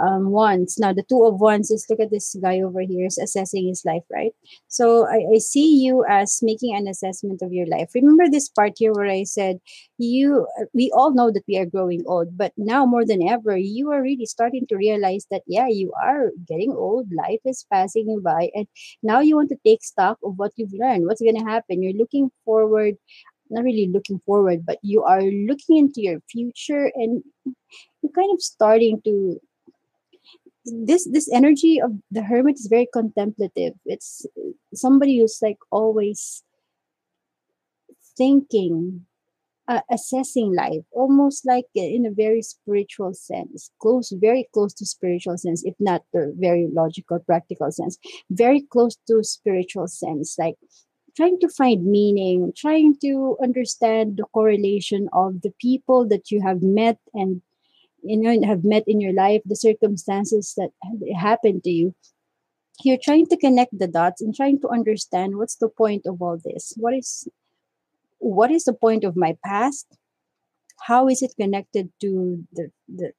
um, 0.00 0.30
wands. 0.30 0.78
Now, 0.78 0.92
the 0.92 1.02
two 1.02 1.24
of 1.24 1.40
wands 1.40 1.70
is 1.70 1.86
look 1.88 2.00
at 2.00 2.10
this 2.10 2.36
guy 2.40 2.60
over 2.60 2.80
here 2.80 3.06
is 3.06 3.18
assessing 3.18 3.68
his 3.68 3.84
life, 3.84 4.04
right? 4.10 4.32
So 4.68 5.06
I, 5.06 5.24
I 5.34 5.38
see 5.38 5.84
you 5.84 6.04
as 6.08 6.40
making 6.42 6.74
an 6.74 6.88
assessment 6.88 7.42
of 7.42 7.52
your 7.52 7.66
life. 7.66 7.90
Remember 7.94 8.28
this 8.28 8.48
part 8.48 8.74
here 8.76 8.92
where 8.92 9.06
I 9.10 9.24
said 9.24 9.60
you 9.98 10.46
we 10.72 10.90
all 10.94 11.12
know 11.12 11.30
that 11.32 11.42
we 11.48 11.58
are 11.58 11.66
growing 11.66 12.04
old, 12.06 12.36
but 12.36 12.52
now 12.56 12.86
more 12.86 13.04
than 13.04 13.26
ever, 13.28 13.56
you 13.56 13.90
are 13.90 14.02
really 14.02 14.26
starting 14.26 14.66
to 14.68 14.76
realize 14.76 15.26
that 15.30 15.42
yeah, 15.46 15.68
you 15.68 15.92
are 16.00 16.30
getting 16.46 16.72
old, 16.72 17.12
life 17.12 17.40
is 17.44 17.66
passing 17.72 18.08
you 18.08 18.20
by, 18.20 18.50
and 18.54 18.66
now 19.02 19.20
you 19.20 19.36
want 19.36 19.48
to 19.50 19.58
take 19.64 19.82
stock 19.82 20.18
of 20.24 20.38
what 20.38 20.52
you've 20.56 20.72
learned, 20.72 21.06
what's 21.06 21.22
gonna 21.22 21.44
happen. 21.44 21.82
You're 21.82 21.98
looking 21.98 22.30
forward 22.44 22.96
not 23.50 23.64
really 23.64 23.88
looking 23.88 24.20
forward, 24.26 24.64
but 24.66 24.78
you 24.82 25.02
are 25.04 25.22
looking 25.22 25.78
into 25.78 26.02
your 26.02 26.20
future 26.30 26.92
and 26.94 27.22
you're 28.02 28.12
kind 28.12 28.30
of 28.32 28.42
starting 28.42 29.00
to 29.02 29.40
this 30.72 31.08
this 31.10 31.30
energy 31.32 31.80
of 31.80 31.92
the 32.10 32.22
hermit 32.22 32.56
is 32.56 32.66
very 32.66 32.88
contemplative. 32.92 33.74
It's 33.84 34.26
somebody 34.74 35.18
who's 35.18 35.38
like 35.42 35.58
always 35.70 36.42
thinking 38.16 39.06
uh, 39.68 39.82
assessing 39.90 40.54
life 40.54 40.82
almost 40.92 41.46
like 41.46 41.66
in 41.74 42.06
a 42.06 42.10
very 42.10 42.42
spiritual 42.42 43.12
sense 43.12 43.70
close 43.80 44.12
very 44.18 44.48
close 44.54 44.72
to 44.72 44.86
spiritual 44.86 45.36
sense 45.36 45.62
if 45.64 45.74
not 45.78 46.02
the 46.12 46.34
very 46.38 46.68
logical 46.72 47.18
practical 47.20 47.70
sense 47.70 47.98
very 48.30 48.62
close 48.72 48.96
to 49.06 49.22
spiritual 49.22 49.86
sense 49.86 50.36
like 50.38 50.54
trying 51.14 51.38
to 51.38 51.48
find 51.50 51.84
meaning 51.84 52.50
trying 52.56 52.96
to 52.98 53.36
understand 53.42 54.16
the 54.16 54.24
correlation 54.32 55.06
of 55.12 55.42
the 55.42 55.52
people 55.60 56.08
that 56.08 56.30
you 56.30 56.40
have 56.40 56.62
met 56.62 56.98
and 57.12 57.42
you 58.02 58.16
know 58.16 58.46
have 58.46 58.64
met 58.64 58.84
in 58.86 59.00
your 59.00 59.12
life 59.12 59.42
the 59.44 59.56
circumstances 59.56 60.54
that 60.56 60.70
happened 61.16 61.62
to 61.64 61.70
you 61.70 61.94
you're 62.84 62.98
trying 63.02 63.26
to 63.26 63.36
connect 63.36 63.76
the 63.78 63.88
dots 63.88 64.22
and 64.22 64.34
trying 64.34 64.60
to 64.60 64.68
understand 64.68 65.36
what's 65.36 65.56
the 65.56 65.68
point 65.68 66.06
of 66.06 66.22
all 66.22 66.38
this. 66.42 66.74
What 66.76 66.94
is 66.94 67.28
what 68.18 68.50
is 68.50 68.64
the 68.64 68.72
point 68.72 69.04
of 69.04 69.16
my 69.16 69.36
past? 69.44 69.86
How 70.86 71.08
is 71.08 71.22
it 71.22 71.34
connected 71.38 71.90
to 72.00 72.44
the 72.52 72.70
the 72.88 73.12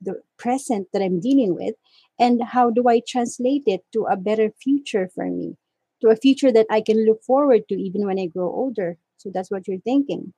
the 0.00 0.20
present 0.38 0.88
that 0.92 1.02
i'm 1.02 1.20
dealing 1.20 1.54
with? 1.54 1.74
And 2.18 2.42
how 2.42 2.70
do 2.70 2.88
i 2.88 3.00
translate 3.06 3.64
it 3.66 3.82
to 3.92 4.06
a 4.06 4.16
better 4.16 4.50
future 4.62 5.10
for 5.14 5.26
me? 5.26 5.56
To 6.02 6.08
a 6.08 6.16
future 6.16 6.52
that 6.52 6.66
i 6.70 6.80
can 6.80 7.04
look 7.04 7.22
forward 7.22 7.68
to 7.68 7.74
even 7.74 8.06
when 8.06 8.18
i 8.18 8.26
grow 8.26 8.48
older. 8.48 8.96
So 9.18 9.30
that's 9.32 9.50
what 9.50 9.68
you're 9.68 9.80
thinking. 9.80 10.32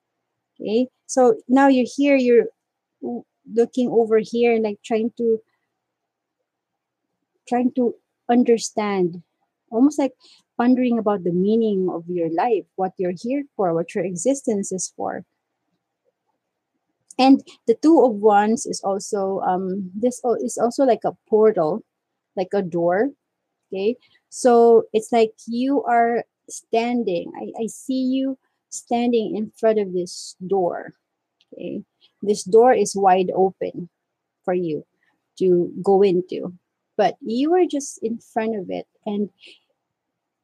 Okay? 0.60 0.88
So 1.06 1.40
now 1.48 1.68
you're 1.68 1.92
here 1.96 2.16
you're 2.16 2.46
looking 3.00 3.88
over 3.88 4.18
here 4.18 4.54
and 4.54 4.64
like 4.64 4.78
trying 4.84 5.12
to 5.16 5.40
trying 7.48 7.72
to 7.72 7.94
understand 8.28 9.22
almost 9.70 9.98
like 9.98 10.12
pondering 10.58 10.98
about 10.98 11.24
the 11.24 11.32
meaning 11.32 11.88
of 11.90 12.04
your 12.08 12.30
life 12.32 12.64
what 12.76 12.92
you're 12.98 13.16
here 13.16 13.44
for 13.56 13.72
what 13.74 13.94
your 13.94 14.04
existence 14.04 14.72
is 14.72 14.92
for. 14.96 15.24
And 17.18 17.42
the 17.66 17.74
two 17.74 18.04
of 18.04 18.14
wands 18.16 18.66
is 18.66 18.80
also 18.84 19.40
um 19.40 19.90
this 19.94 20.20
is 20.40 20.58
also 20.58 20.84
like 20.84 21.04
a 21.04 21.16
portal 21.28 21.82
like 22.36 22.54
a 22.54 22.62
door 22.62 23.10
okay? 23.68 23.96
So 24.28 24.84
it's 24.92 25.10
like 25.10 25.32
you 25.46 25.82
are 25.84 26.24
standing 26.50 27.30
i, 27.36 27.62
I 27.62 27.66
see 27.66 28.02
you 28.02 28.38
standing 28.68 29.36
in 29.36 29.52
front 29.56 29.78
of 29.78 29.92
this 29.92 30.36
door 30.46 30.94
okay 31.52 31.82
this 32.22 32.44
door 32.44 32.72
is 32.72 32.96
wide 32.96 33.30
open 33.34 33.88
for 34.44 34.54
you 34.54 34.84
to 35.38 35.72
go 35.82 36.02
into. 36.02 36.52
But 36.96 37.16
you 37.20 37.54
are 37.54 37.66
just 37.66 38.02
in 38.02 38.18
front 38.18 38.56
of 38.56 38.70
it 38.70 38.86
and 39.06 39.30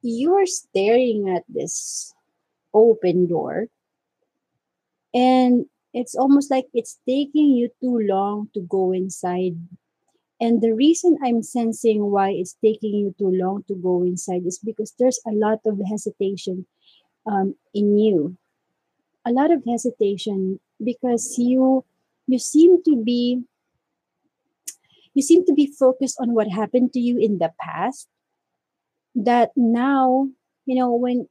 you 0.01 0.35
are 0.35 0.45
staring 0.45 1.29
at 1.35 1.43
this 1.49 2.13
open 2.73 3.27
door 3.27 3.67
and 5.13 5.65
it's 5.93 6.13
almost 6.13 6.51
like 6.51 6.67
it's 6.73 6.99
taking 7.07 7.55
you 7.55 7.71
too 7.79 7.99
long 8.03 8.49
to 8.53 8.59
go 8.61 8.91
inside. 8.91 9.55
And 10.41 10.61
the 10.61 10.73
reason 10.75 11.17
i'm 11.23 11.41
sensing 11.41 12.11
why 12.11 12.31
it's 12.31 12.57
taking 12.61 12.93
you 12.93 13.15
too 13.17 13.31
long 13.31 13.63
to 13.69 13.75
go 13.75 14.03
inside 14.03 14.45
is 14.45 14.59
because 14.59 14.93
there's 14.99 15.19
a 15.25 15.31
lot 15.31 15.59
of 15.65 15.79
hesitation 15.89 16.67
um, 17.25 17.55
in 17.73 17.97
you. 17.97 18.35
A 19.25 19.31
lot 19.31 19.51
of 19.51 19.63
hesitation 19.65 20.59
because 20.83 21.37
you 21.37 21.85
you 22.27 22.39
seem 22.39 22.83
to 22.83 23.03
be 23.03 23.43
you 25.13 25.21
seem 25.21 25.45
to 25.45 25.53
be 25.53 25.67
focused 25.67 26.17
on 26.19 26.33
what 26.33 26.47
happened 26.47 26.91
to 26.93 26.99
you 26.99 27.17
in 27.17 27.37
the 27.37 27.51
past 27.59 28.07
that 29.15 29.51
now 29.55 30.27
you 30.65 30.75
know 30.75 30.93
when 30.93 31.27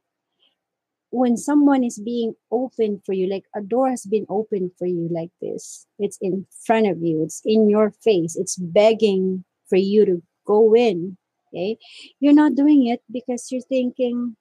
when 1.11 1.37
someone 1.37 1.83
is 1.83 1.99
being 1.99 2.35
open 2.51 3.01
for 3.05 3.13
you 3.13 3.27
like 3.29 3.45
a 3.55 3.61
door 3.61 3.89
has 3.89 4.05
been 4.05 4.25
opened 4.27 4.71
for 4.77 4.87
you 4.87 5.07
like 5.11 5.31
this 5.41 5.85
it's 5.99 6.17
in 6.21 6.45
front 6.65 6.87
of 6.87 7.01
you 7.01 7.23
it's 7.23 7.41
in 7.45 7.69
your 7.69 7.91
face 7.91 8.35
it's 8.35 8.57
begging 8.57 9.43
for 9.69 9.77
you 9.77 10.05
to 10.05 10.21
go 10.45 10.75
in 10.75 11.17
okay? 11.55 11.77
You're 12.19 12.33
not 12.33 12.55
doing 12.55 12.87
it 12.87 13.01
because 13.11 13.51
you're 13.51 13.61
thinking 13.61 14.35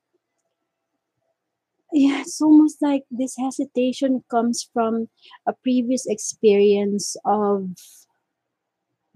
yeah, 1.94 2.22
it's 2.22 2.40
almost 2.40 2.82
like 2.82 3.04
this 3.08 3.36
hesitation 3.38 4.24
comes 4.28 4.68
from 4.74 5.08
a 5.46 5.52
previous 5.52 6.06
experience 6.06 7.16
of 7.24 7.70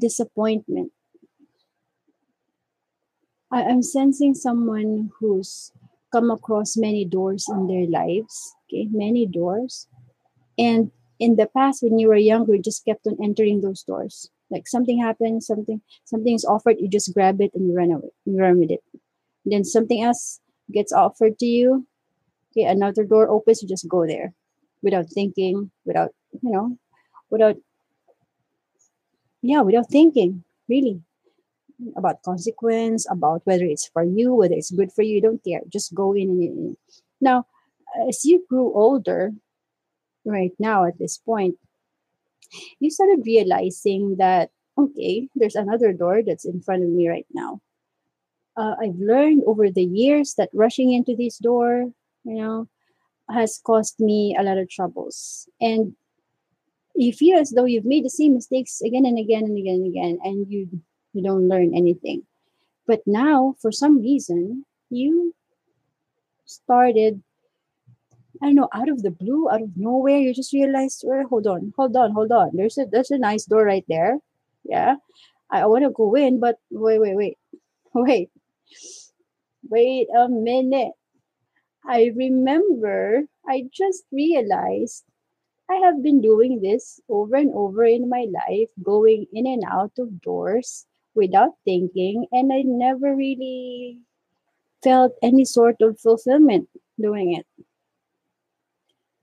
disappointment. 0.00 0.92
I, 3.50 3.62
am 3.62 3.82
sensing 3.82 4.34
someone 4.34 5.10
who's 5.18 5.72
come 6.12 6.30
across 6.30 6.76
many 6.76 7.04
doors 7.04 7.46
in 7.50 7.66
their 7.66 7.86
lives, 7.86 8.54
okay, 8.66 8.86
many 8.92 9.26
doors. 9.26 9.88
And 10.56 10.92
in 11.18 11.34
the 11.34 11.48
past, 11.48 11.82
when 11.82 11.98
you 11.98 12.08
were 12.08 12.16
younger, 12.16 12.54
you 12.54 12.62
just 12.62 12.84
kept 12.84 13.08
on 13.08 13.16
entering 13.20 13.60
those 13.60 13.82
doors. 13.82 14.30
Like 14.50 14.68
something 14.68 15.02
happens, 15.02 15.48
something 15.48 15.80
something 16.04 16.34
is 16.34 16.44
offered, 16.44 16.76
you 16.78 16.88
just 16.88 17.12
grab 17.12 17.40
it 17.40 17.50
and 17.54 17.66
you 17.66 17.74
run 17.74 17.90
away, 17.90 18.10
you 18.24 18.38
run 18.38 18.60
with 18.60 18.70
it. 18.70 18.84
And 19.44 19.52
then 19.52 19.64
something 19.64 20.00
else 20.00 20.40
gets 20.72 20.92
offered 20.92 21.38
to 21.40 21.46
you, 21.46 21.86
okay, 22.58 22.70
another 22.70 23.04
door 23.04 23.28
opens, 23.28 23.62
you 23.62 23.68
just 23.68 23.88
go 23.88 24.06
there 24.06 24.32
without 24.82 25.06
thinking, 25.10 25.70
without, 25.84 26.10
you 26.42 26.50
know, 26.50 26.76
without, 27.30 27.56
yeah, 29.42 29.60
without 29.60 29.88
thinking, 29.90 30.44
really, 30.68 31.00
about 31.96 32.22
consequence, 32.22 33.06
about 33.10 33.42
whether 33.44 33.64
it's 33.64 33.88
for 33.88 34.02
you, 34.02 34.34
whether 34.34 34.54
it's 34.54 34.70
good 34.70 34.92
for 34.92 35.02
you, 35.02 35.16
you 35.16 35.22
don't 35.22 35.44
care. 35.44 35.60
Just 35.68 35.94
go 35.94 36.12
in 36.12 36.28
and 36.28 36.42
in. 36.42 36.76
Now, 37.20 37.46
as 38.08 38.24
you 38.24 38.44
grew 38.48 38.72
older, 38.74 39.32
right 40.24 40.52
now 40.58 40.84
at 40.84 40.98
this 40.98 41.18
point, 41.18 41.56
you 42.80 42.90
started 42.90 43.22
realizing 43.24 44.16
that, 44.16 44.50
okay, 44.76 45.28
there's 45.34 45.54
another 45.54 45.92
door 45.92 46.22
that's 46.26 46.44
in 46.44 46.60
front 46.60 46.82
of 46.82 46.90
me 46.90 47.08
right 47.08 47.26
now. 47.32 47.60
Uh, 48.56 48.74
I've 48.82 48.98
learned 48.98 49.44
over 49.46 49.70
the 49.70 49.84
years 49.84 50.34
that 50.34 50.50
rushing 50.52 50.92
into 50.92 51.14
this 51.14 51.38
door, 51.38 51.92
you 52.28 52.36
know, 52.36 52.68
has 53.30 53.60
caused 53.64 53.98
me 53.98 54.36
a 54.38 54.42
lot 54.42 54.58
of 54.58 54.68
troubles. 54.68 55.48
And 55.60 55.94
you 56.94 57.12
feel 57.12 57.38
as 57.38 57.50
though 57.50 57.64
you've 57.64 57.84
made 57.84 58.04
the 58.04 58.10
same 58.10 58.34
mistakes 58.34 58.80
again 58.80 59.06
and 59.06 59.18
again 59.18 59.44
and 59.44 59.56
again 59.56 59.74
and 59.76 59.86
again, 59.86 60.18
and 60.22 60.46
you 60.50 60.68
you 61.14 61.22
don't 61.22 61.48
learn 61.48 61.74
anything. 61.74 62.22
But 62.86 63.00
now, 63.06 63.54
for 63.60 63.72
some 63.72 64.00
reason, 64.00 64.64
you 64.90 65.34
started 66.44 67.22
I 68.42 68.46
don't 68.46 68.54
know, 68.54 68.68
out 68.72 68.88
of 68.88 69.02
the 69.02 69.10
blue, 69.10 69.50
out 69.50 69.62
of 69.62 69.70
nowhere, 69.76 70.18
you 70.18 70.32
just 70.32 70.52
realized, 70.52 71.02
well, 71.04 71.26
hold 71.28 71.46
on, 71.48 71.72
hold 71.76 71.96
on, 71.96 72.12
hold 72.12 72.30
on. 72.30 72.50
There's 72.54 72.78
a 72.78 72.86
there's 72.86 73.10
a 73.10 73.18
nice 73.18 73.44
door 73.44 73.64
right 73.64 73.84
there. 73.88 74.18
Yeah. 74.64 74.96
I, 75.50 75.62
I 75.62 75.66
want 75.66 75.84
to 75.84 75.90
go 75.90 76.14
in, 76.14 76.38
but 76.38 76.56
wait, 76.70 77.00
wait, 77.00 77.16
wait. 77.16 77.38
Wait. 77.94 78.30
Wait 79.68 80.06
a 80.16 80.28
minute. 80.28 80.92
I 81.88 82.12
remember 82.14 83.24
I 83.48 83.64
just 83.72 84.04
realized 84.12 85.04
I 85.70 85.76
have 85.76 86.02
been 86.02 86.20
doing 86.20 86.60
this 86.60 87.00
over 87.08 87.36
and 87.36 87.52
over 87.54 87.84
in 87.84 88.10
my 88.10 88.26
life, 88.30 88.68
going 88.82 89.26
in 89.32 89.46
and 89.46 89.64
out 89.66 89.92
of 89.98 90.20
doors 90.20 90.86
without 91.14 91.52
thinking, 91.64 92.26
and 92.30 92.52
I 92.52 92.62
never 92.64 93.16
really 93.16 94.00
felt 94.82 95.12
any 95.22 95.46
sort 95.46 95.76
of 95.80 95.98
fulfillment 95.98 96.68
doing 97.00 97.34
it. 97.34 97.46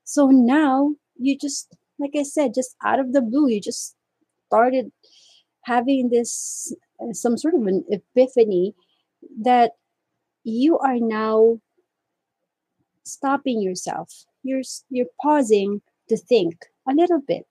So 0.04 0.28
now 0.28 0.96
you 1.18 1.38
just, 1.38 1.76
like 2.00 2.14
I 2.18 2.24
said, 2.24 2.56
just 2.56 2.76
out 2.84 3.00
of 3.00 3.14
the 3.14 3.22
blue, 3.22 3.48
you 3.48 3.62
just 3.62 3.96
started 4.48 4.92
having 5.64 6.10
this 6.10 6.74
uh, 7.00 7.14
some 7.14 7.38
sort 7.38 7.54
of 7.54 7.62
an 7.68 7.86
epiphany 7.90 8.74
that 9.42 9.74
you 10.44 10.78
are 10.80 10.98
now 11.00 11.60
stopping 13.06 13.62
yourself. 13.62 14.26
You're 14.44 14.66
you're 14.90 15.14
pausing 15.22 15.82
to 16.10 16.18
think 16.18 16.66
a 16.90 16.94
little 16.94 17.22
bit 17.22 17.48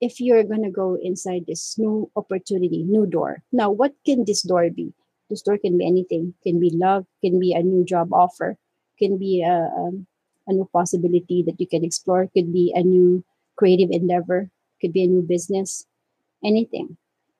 if 0.00 0.20
you're 0.20 0.42
to 0.42 0.70
go 0.70 0.96
inside 1.00 1.44
this 1.46 1.76
new 1.78 2.10
opportunity, 2.16 2.82
new 2.82 3.06
door. 3.06 3.42
Now, 3.52 3.70
what 3.70 3.92
can 4.04 4.24
this 4.24 4.42
door 4.42 4.70
be? 4.70 4.92
This 5.28 5.42
door 5.42 5.58
can 5.58 5.76
be 5.76 5.86
anything. 5.86 6.34
Can 6.42 6.58
be 6.58 6.70
love, 6.70 7.06
can 7.20 7.38
be 7.38 7.52
a 7.52 7.62
new 7.62 7.84
job 7.84 8.12
offer, 8.12 8.56
can 8.98 9.18
be 9.18 9.42
a, 9.42 9.68
um, 9.76 10.06
a 10.48 10.52
new 10.52 10.68
possibility 10.72 11.44
that 11.46 11.60
you 11.60 11.66
can 11.66 11.84
explore, 11.84 12.28
could 12.32 12.52
be 12.52 12.72
a 12.74 12.82
new 12.82 13.22
creative 13.56 13.90
endeavor, 13.92 14.50
could 14.80 14.92
be 14.92 15.04
a 15.04 15.06
new 15.06 15.22
business, 15.22 15.86
anything. 16.42 16.96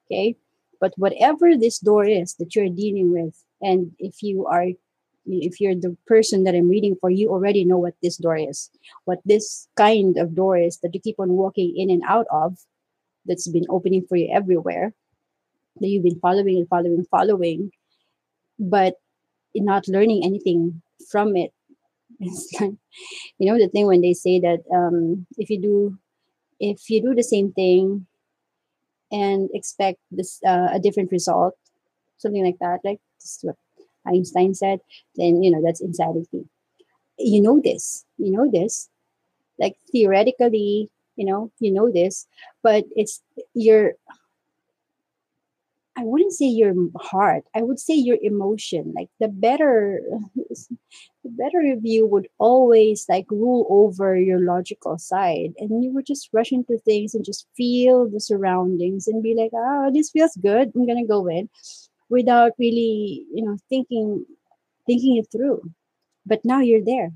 Okay. 0.06 0.36
But 0.80 0.92
whatever 0.96 1.56
this 1.56 1.78
door 1.78 2.04
is 2.04 2.34
that 2.34 2.54
you're 2.54 2.68
dealing 2.68 3.12
with, 3.12 3.36
and 3.60 3.92
if 3.98 4.22
you 4.22 4.46
are 4.46 4.68
if 5.32 5.60
you're 5.60 5.74
the 5.74 5.96
person 6.06 6.44
that 6.44 6.54
I'm 6.54 6.68
reading 6.68 6.96
for, 7.00 7.10
you 7.10 7.30
already 7.30 7.64
know 7.64 7.78
what 7.78 7.94
this 8.02 8.16
door 8.16 8.36
is, 8.36 8.70
what 9.04 9.20
this 9.24 9.68
kind 9.76 10.18
of 10.18 10.34
door 10.34 10.58
is 10.58 10.78
that 10.78 10.94
you 10.94 11.00
keep 11.00 11.18
on 11.18 11.30
walking 11.30 11.74
in 11.76 11.90
and 11.90 12.02
out 12.06 12.26
of, 12.30 12.58
that's 13.26 13.48
been 13.48 13.66
opening 13.68 14.04
for 14.08 14.16
you 14.16 14.30
everywhere, 14.32 14.92
that 15.80 15.88
you've 15.88 16.04
been 16.04 16.20
following 16.20 16.56
and 16.56 16.68
following, 16.68 17.04
following, 17.10 17.70
but 18.58 18.94
not 19.54 19.88
learning 19.88 20.22
anything 20.24 20.82
from 21.10 21.36
it. 21.36 21.52
It's 22.20 22.52
like, 22.60 22.72
you 23.38 23.46
know, 23.46 23.58
the 23.58 23.68
thing 23.68 23.86
when 23.86 24.02
they 24.02 24.12
say 24.12 24.40
that 24.40 24.60
um, 24.74 25.26
if 25.38 25.48
you 25.48 25.60
do, 25.60 25.98
if 26.58 26.90
you 26.90 27.00
do 27.00 27.14
the 27.14 27.22
same 27.22 27.52
thing 27.52 28.06
and 29.10 29.48
expect 29.54 30.00
this 30.10 30.40
uh, 30.44 30.68
a 30.72 30.78
different 30.78 31.12
result, 31.12 31.54
something 32.18 32.44
like 32.44 32.58
that, 32.60 32.80
like 32.84 33.00
Einstein 34.10 34.54
said, 34.54 34.80
then 35.16 35.42
you 35.42 35.50
know 35.50 35.62
that's 35.64 35.80
insanity. 35.80 36.46
You 37.18 37.42
know 37.42 37.60
this, 37.62 38.04
you 38.18 38.32
know 38.32 38.50
this, 38.50 38.88
like 39.58 39.76
theoretically, 39.92 40.90
you 41.16 41.26
know, 41.26 41.52
you 41.60 41.72
know 41.72 41.90
this, 41.90 42.26
but 42.62 42.84
it's 42.96 43.22
your 43.54 43.94
I 45.96 46.04
wouldn't 46.04 46.32
say 46.32 46.46
your 46.46 46.74
heart. 46.96 47.44
I 47.54 47.62
would 47.62 47.78
say 47.78 47.94
your 47.94 48.16
emotion. 48.22 48.92
Like 48.96 49.08
the 49.18 49.28
better, 49.28 50.00
the 50.36 51.30
better 51.30 51.60
of 51.72 51.84
you 51.84 52.06
would 52.06 52.28
always 52.38 53.06
like 53.08 53.26
rule 53.30 53.66
over 53.68 54.16
your 54.16 54.40
logical 54.40 54.98
side, 54.98 55.52
and 55.58 55.84
you 55.84 55.90
would 55.92 56.06
just 56.06 56.30
rush 56.32 56.52
into 56.52 56.78
things 56.78 57.14
and 57.14 57.24
just 57.24 57.46
feel 57.56 58.08
the 58.08 58.20
surroundings 58.20 59.08
and 59.08 59.22
be 59.22 59.34
like, 59.34 59.50
"Oh, 59.54 59.90
this 59.92 60.10
feels 60.10 60.36
good. 60.36 60.72
I'm 60.74 60.86
gonna 60.86 61.06
go 61.06 61.26
in," 61.26 61.50
without 62.10 62.52
really, 62.58 63.24
you 63.32 63.44
know, 63.44 63.56
thinking, 63.68 64.26
thinking 64.86 65.16
it 65.16 65.28
through. 65.32 65.62
But 66.26 66.40
now 66.44 66.60
you're 66.60 66.84
there. 66.84 67.12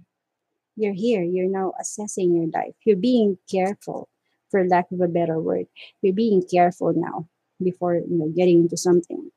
You're 0.77 0.95
here. 0.95 1.23
You're 1.23 1.51
now 1.51 1.73
assessing 1.79 2.35
your 2.35 2.49
life. 2.55 2.75
You're 2.85 2.97
being 2.97 3.37
careful, 3.51 4.09
for 4.51 4.67
lack 4.67 4.91
of 4.91 5.01
a 5.01 5.09
better 5.09 5.39
word. 5.41 5.67
You're 6.01 6.15
being 6.15 6.43
careful 6.51 6.95
now 6.97 7.29
before 7.63 7.97
you 7.97 8.19
know 8.19 8.29
getting 8.35 8.61
into 8.61 8.77
something 8.77 9.31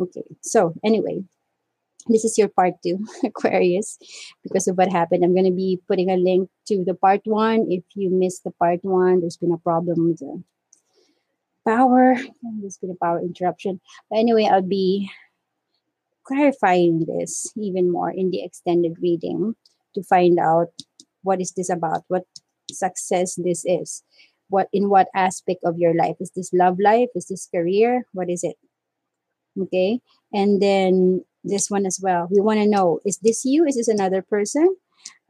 okay 0.00 0.24
so 0.40 0.74
anyway 0.84 1.22
this 2.08 2.24
is 2.24 2.38
your 2.38 2.48
part 2.48 2.74
two 2.82 2.98
aquarius 3.24 3.98
because 4.42 4.68
of 4.68 4.76
what 4.76 4.90
happened 4.90 5.24
i'm 5.24 5.34
going 5.34 5.44
to 5.44 5.50
be 5.50 5.80
putting 5.88 6.10
a 6.10 6.16
link 6.16 6.48
to 6.66 6.84
the 6.84 6.94
part 6.94 7.20
one 7.24 7.66
if 7.70 7.82
you 7.94 8.10
missed 8.10 8.44
the 8.44 8.50
part 8.52 8.80
one 8.82 9.20
there's 9.20 9.36
been 9.36 9.52
a 9.52 9.58
problem 9.58 10.08
with 10.08 10.18
the 10.18 10.42
power. 11.66 12.16
There's 12.60 12.78
been 12.78 12.90
a 12.90 13.04
power 13.04 13.20
interruption. 13.20 13.80
But 14.10 14.18
anyway 14.18 14.48
i'll 14.50 14.62
be 14.62 15.10
clarifying 16.26 17.06
this 17.06 17.52
even 17.56 17.90
more 17.90 18.10
in 18.10 18.30
the 18.30 18.42
extended 18.42 18.96
reading 19.00 19.54
to 19.94 20.02
find 20.02 20.38
out 20.38 20.68
what 21.22 21.40
is 21.40 21.52
this 21.52 21.70
about 21.70 22.02
what 22.08 22.24
success 22.70 23.36
this 23.36 23.64
is 23.64 24.02
what 24.48 24.68
in 24.72 24.88
what 24.88 25.08
aspect 25.14 25.60
of 25.64 25.78
your 25.78 25.94
life. 25.94 26.16
Is 26.20 26.30
this 26.30 26.52
love 26.52 26.78
life? 26.78 27.08
Is 27.14 27.26
this 27.26 27.48
career? 27.52 28.06
What 28.12 28.30
is 28.30 28.44
it? 28.44 28.56
Okay? 29.58 30.00
And 30.32 30.62
then 30.62 31.24
this 31.44 31.70
one 31.70 31.86
as 31.86 32.00
well. 32.02 32.28
We 32.30 32.40
want 32.40 32.60
to 32.60 32.66
know 32.66 33.00
is 33.04 33.18
this 33.18 33.44
you? 33.44 33.64
Is 33.66 33.76
this 33.76 33.88
another 33.88 34.22
person? 34.22 34.76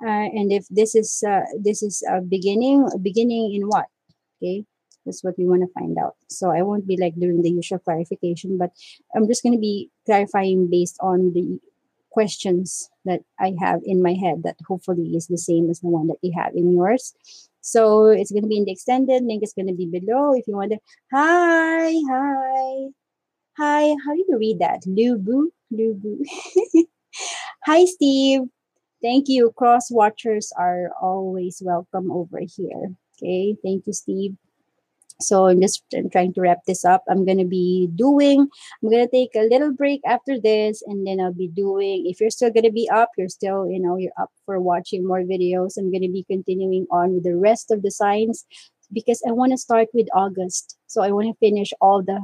Uh, 0.04 0.28
and 0.32 0.52
if 0.52 0.66
this 0.68 0.94
is 0.94 1.22
uh, 1.26 1.44
this 1.58 1.82
is 1.82 2.02
a 2.08 2.20
beginning 2.20 2.88
a 2.94 2.98
beginning 2.98 3.54
in 3.54 3.68
what? 3.68 3.86
Okay 4.42 4.64
that's 5.06 5.24
what 5.24 5.38
we 5.38 5.46
want 5.46 5.62
to 5.62 5.80
find 5.80 5.96
out 5.98 6.16
so 6.28 6.50
i 6.50 6.60
won't 6.62 6.86
be 6.86 6.98
like 7.00 7.14
doing 7.14 7.40
the 7.42 7.50
usual 7.50 7.78
clarification 7.78 8.58
but 8.58 8.70
i'm 9.14 9.26
just 9.26 9.42
going 9.42 9.54
to 9.54 9.60
be 9.60 9.90
clarifying 10.04 10.68
based 10.68 10.98
on 11.00 11.32
the 11.32 11.58
questions 12.10 12.90
that 13.04 13.20
i 13.40 13.54
have 13.60 13.80
in 13.84 14.02
my 14.02 14.14
head 14.14 14.42
that 14.42 14.56
hopefully 14.66 15.14
is 15.14 15.26
the 15.28 15.38
same 15.38 15.70
as 15.70 15.80
the 15.80 15.88
one 15.88 16.06
that 16.06 16.16
you 16.22 16.32
have 16.36 16.54
in 16.54 16.72
yours 16.72 17.14
so 17.66 18.06
it's 18.06 18.30
going 18.30 18.44
to 18.44 18.48
be 18.48 18.58
in 18.58 18.64
the 18.64 18.70
extended 18.70 19.24
link 19.24 19.42
is 19.42 19.52
going 19.52 19.66
to 19.66 19.74
be 19.74 19.86
below 19.86 20.34
if 20.34 20.46
you 20.46 20.54
want 20.54 20.70
to. 20.70 20.78
Hi, 21.12 21.90
hi, 22.08 22.86
hi. 23.58 23.96
How 24.06 24.14
do 24.14 24.24
you 24.28 24.38
read 24.38 24.60
that? 24.60 24.82
Lubu, 24.86 25.50
Lubu. 25.74 26.22
hi, 27.66 27.84
Steve. 27.86 28.42
Thank 29.02 29.26
you. 29.26 29.50
Cross 29.56 29.90
watchers 29.90 30.52
are 30.56 30.92
always 31.02 31.60
welcome 31.60 32.12
over 32.12 32.38
here. 32.38 32.94
Okay. 33.18 33.56
Thank 33.64 33.88
you, 33.88 33.92
Steve. 33.92 34.36
So 35.20 35.46
I'm 35.46 35.60
just 35.60 35.82
trying 36.12 36.34
to 36.34 36.40
wrap 36.40 36.58
this 36.66 36.84
up. 36.84 37.02
I'm 37.08 37.24
going 37.24 37.38
to 37.38 37.46
be 37.46 37.88
doing, 37.94 38.40
I'm 38.82 38.90
going 38.90 39.06
to 39.06 39.10
take 39.10 39.34
a 39.34 39.48
little 39.48 39.72
break 39.72 40.02
after 40.06 40.38
this 40.38 40.82
and 40.86 41.06
then 41.06 41.20
I'll 41.20 41.32
be 41.32 41.48
doing, 41.48 42.06
if 42.06 42.20
you're 42.20 42.30
still 42.30 42.50
going 42.50 42.64
to 42.64 42.72
be 42.72 42.88
up, 42.90 43.10
you're 43.16 43.28
still, 43.28 43.70
you 43.70 43.80
know, 43.80 43.96
you're 43.96 44.12
up 44.20 44.30
for 44.44 44.60
watching 44.60 45.06
more 45.06 45.22
videos. 45.22 45.78
I'm 45.78 45.90
going 45.90 46.02
to 46.02 46.12
be 46.12 46.24
continuing 46.28 46.86
on 46.90 47.14
with 47.14 47.24
the 47.24 47.36
rest 47.36 47.70
of 47.70 47.82
the 47.82 47.90
signs 47.90 48.44
because 48.92 49.22
I 49.26 49.32
want 49.32 49.52
to 49.52 49.58
start 49.58 49.88
with 49.94 50.06
August. 50.14 50.76
So 50.86 51.02
I 51.02 51.10
want 51.12 51.28
to 51.28 51.38
finish 51.38 51.72
all 51.80 52.02
the 52.02 52.20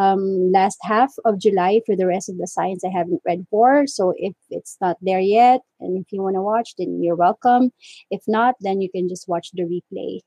um, 0.00 0.52
last 0.52 0.78
half 0.82 1.12
of 1.24 1.40
July 1.40 1.80
for 1.86 1.96
the 1.96 2.06
rest 2.06 2.28
of 2.28 2.38
the 2.38 2.46
signs 2.46 2.84
I 2.84 2.90
haven't 2.90 3.22
read 3.26 3.46
for. 3.50 3.86
So 3.86 4.14
if 4.16 4.34
it's 4.50 4.76
not 4.80 4.96
there 5.00 5.20
yet, 5.20 5.62
and 5.80 5.98
if 5.98 6.12
you 6.12 6.22
want 6.22 6.36
to 6.36 6.42
watch, 6.42 6.74
then 6.78 7.02
you're 7.02 7.16
welcome. 7.16 7.72
If 8.10 8.22
not, 8.28 8.54
then 8.60 8.80
you 8.80 8.90
can 8.90 9.08
just 9.08 9.26
watch 9.26 9.50
the 9.52 9.62
replay 9.64 10.20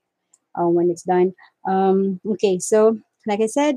uh, 0.58 0.68
when 0.68 0.90
it's 0.90 1.02
done. 1.02 1.34
Um, 1.68 2.20
okay, 2.26 2.58
so 2.58 2.98
like 3.26 3.40
I 3.40 3.46
said, 3.46 3.76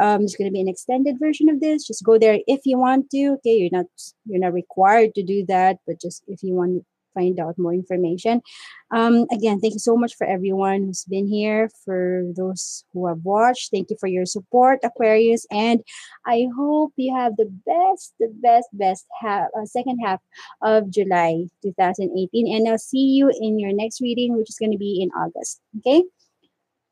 um, 0.00 0.20
there's 0.20 0.36
going 0.36 0.48
to 0.48 0.52
be 0.52 0.60
an 0.60 0.68
extended 0.68 1.18
version 1.18 1.48
of 1.48 1.60
this. 1.60 1.86
Just 1.86 2.04
go 2.04 2.18
there 2.18 2.38
if 2.46 2.60
you 2.64 2.78
want 2.78 3.10
to. 3.10 3.34
Okay, 3.34 3.56
you're 3.56 3.70
not 3.72 3.86
you're 4.26 4.40
not 4.40 4.54
required 4.54 5.14
to 5.14 5.22
do 5.22 5.44
that, 5.46 5.78
but 5.86 6.00
just 6.00 6.22
if 6.28 6.42
you 6.42 6.54
want 6.54 6.84
find 7.14 7.38
out 7.40 7.58
more 7.58 7.74
information. 7.74 8.42
Um, 8.90 9.26
again, 9.32 9.60
thank 9.60 9.74
you 9.74 9.80
so 9.80 9.96
much 9.96 10.16
for 10.16 10.26
everyone 10.26 10.84
who's 10.84 11.04
been 11.04 11.26
here, 11.26 11.70
for 11.84 12.24
those 12.36 12.84
who 12.92 13.06
have 13.06 13.24
watched. 13.24 13.70
Thank 13.70 13.90
you 13.90 13.96
for 13.98 14.06
your 14.06 14.26
support, 14.26 14.80
Aquarius, 14.82 15.46
and 15.50 15.82
I 16.26 16.46
hope 16.56 16.92
you 16.96 17.14
have 17.14 17.36
the 17.36 17.50
best, 17.66 18.14
the 18.20 18.28
best, 18.28 18.68
best 18.72 19.06
half, 19.20 19.48
uh, 19.56 19.64
second 19.64 19.98
half 20.04 20.20
of 20.62 20.90
July 20.90 21.46
2018. 21.62 22.54
And 22.54 22.68
I'll 22.68 22.78
see 22.78 23.16
you 23.16 23.30
in 23.40 23.58
your 23.58 23.72
next 23.72 24.00
reading, 24.00 24.36
which 24.36 24.50
is 24.50 24.58
going 24.58 24.72
to 24.72 24.78
be 24.78 25.02
in 25.02 25.10
August. 25.10 25.60
Okay. 25.78 26.02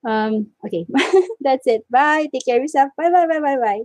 Um, 0.04 0.48
okay, 0.64 0.87
that's 1.40 1.66
it. 1.66 1.85
Bye. 1.90 2.28
Take 2.33 2.46
care 2.46 2.56
of 2.56 2.62
yourself. 2.62 2.90
Bye, 2.96 3.11
bye, 3.11 3.26
bye, 3.26 3.40
bye, 3.40 3.56
bye. 3.56 3.80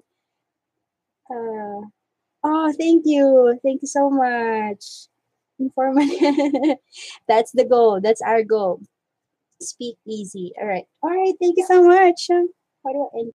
Uh, 1.29 1.81
oh, 2.43 2.73
thank 2.77 3.03
you. 3.05 3.59
Thank 3.63 3.81
you 3.81 3.87
so 3.87 4.09
much. 4.09 5.07
Informative. 5.59 6.77
that's 7.27 7.51
the 7.51 7.65
goal. 7.65 8.01
That's 8.01 8.21
our 8.21 8.43
goal. 8.43 8.81
Speak 9.61 9.97
easy. 10.07 10.53
All 10.61 10.67
right. 10.67 10.85
All 11.01 11.09
right. 11.09 11.33
Thank 11.41 11.57
you 11.57 11.65
so 11.65 11.83
much. 11.83 12.27
How 12.29 12.93
do 12.93 13.09
I 13.15 13.19
end? 13.19 13.33